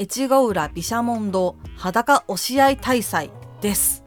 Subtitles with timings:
[0.00, 4.02] 越後浦毘沙門堂裸押し合い大祭です。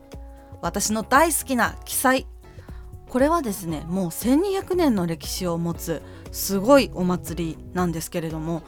[0.60, 2.26] 私の大好きな記載
[3.08, 6.02] これはですねもう1200年の歴史を持つ
[6.32, 8.64] すごいお祭りなんですけれども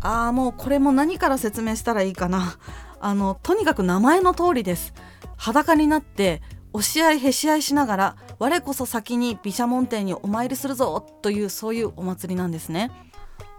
[0.00, 2.58] ああもうこれも何から説明したらいいかな。
[2.98, 4.94] あのとにかく名前の通りです。
[5.36, 12.90] 裸になって押し合いへし合いしながら我こそ先に毘沙門天にお参りするぞというそういうお祭りなんですね。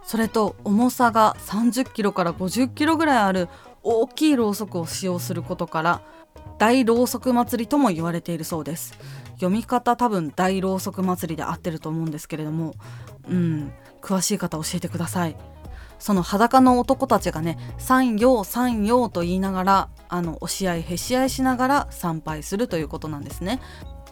[0.06, 3.50] それと重さが30キロから50キロぐらいある
[3.84, 6.02] 大きいろうそくを使用することから
[6.58, 8.98] 大ろうそく祭りとも言われているそうです。
[9.34, 12.74] 読み方多分大ろうそく祭りで合ってると思うんですけれども。
[13.30, 13.72] うん。
[14.02, 15.36] 詳しい方教えてください。
[16.00, 23.60] その裸の男たちがね「三陽三陽」と言いながらあの押し合いへし合いしながら参拝するということなんですね。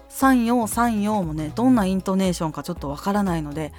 [0.10, 3.74] 三陽三陽もねどんなイントネーションかちょっとわからないので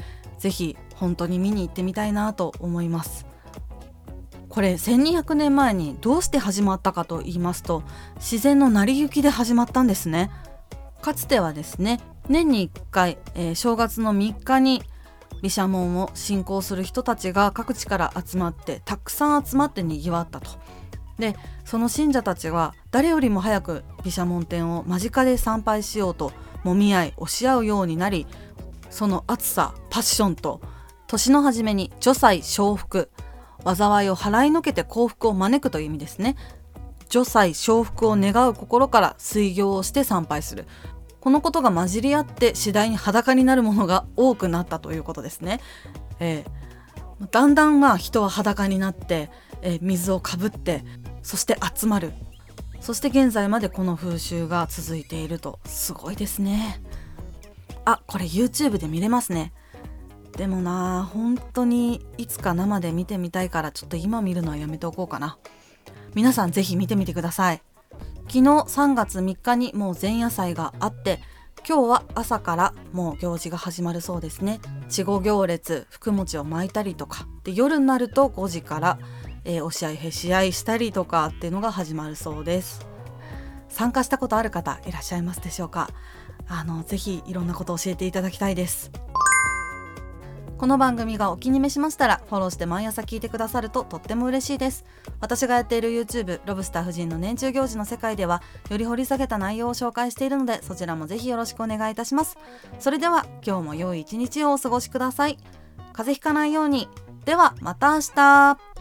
[0.45, 3.27] 是非本当に見に行ってみたいなと思います。
[4.51, 7.83] これ1200年前にどうして始まったかと言いますと
[8.17, 10.31] 自然の成り行きで始まったんですね。
[11.01, 14.83] かつてはですね年に1回、えー、正月の3日に
[15.43, 20.51] 毘沙門を信仰する人たちが各地から集まってたくさん集まってにぎわったと。
[21.19, 26.33] でその信者たちは誰よりも早く毘沙門天を間近で参拝しようと
[26.65, 28.27] もみ合い押し合うようになり
[28.95, 30.61] その熱さパッションと
[31.09, 33.11] 年の初めに除災承福
[33.65, 36.37] 災いを払いのけて幸福を招くという意味ですね。
[37.09, 40.67] 除災承福を願う心から水行をして参拝する。
[41.19, 45.61] このことが混じり合って次第に裸になるものが多くなったということですね。
[46.21, 49.29] えー、だんだんまあ人は裸になって、
[49.63, 50.85] えー、水をかぶって
[51.23, 52.13] そして集まる。
[52.81, 55.59] そして現在までこの風習が続いていると。
[55.65, 56.81] すごいですね。
[57.85, 59.53] あこれ YouTube で見れますね。
[60.37, 65.39] でもな本当にいつか生で見てみたいからちょっと今見るのはやめておこうかな。
[66.15, 67.63] 皆さん是非見てみてください。
[68.27, 71.21] 昨日3月3日にもう前夜祭があって
[71.67, 78.99] 今日は朝からもう行事が始まるそうですね稚児行列福餅を巻いたりとかで夜になると5時から、
[79.45, 82.87] えー、押し合いへし合したりとかっていうのが始まるそうです
[83.75, 85.91] 参加したことある方いらっしゃいますでしょうか？
[86.49, 88.91] あのぜひいろんなことを教えていただきたいです。
[90.57, 94.85] この番組がお気に召しましたらフォローして毎朝聞いてくださるととっても嬉しいです。
[95.21, 98.41] 私がやっている YouTube ロブスター夫人の年中行事の世界では
[98.71, 102.39] より掘り下げた内容を紹介しているのでそちらもぜひよろしくお願いいたします。
[102.79, 105.39] それでは今日も良い一日をお過ごしください。
[105.93, 106.89] 風邪ひかないように。
[107.25, 108.74] ではまた明日。